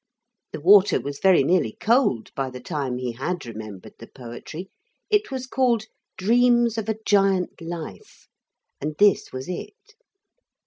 The 0.51 0.59
water 0.59 0.99
was 0.99 1.19
very 1.19 1.43
nearly 1.43 1.77
cold 1.79 2.33
by 2.33 2.49
the 2.49 2.59
time 2.59 2.97
he 2.97 3.11
had 3.11 3.45
remembered 3.45 3.93
the 3.99 4.07
poetry. 4.07 4.71
It 5.11 5.29
was 5.29 5.45
called 5.45 5.85
Dreams 6.17 6.79
of 6.79 6.89
a 6.89 6.97
Giant 7.05 7.61
Life, 7.61 8.27
and 8.81 8.95
this 8.97 9.31
was 9.31 9.47
it. 9.47 9.75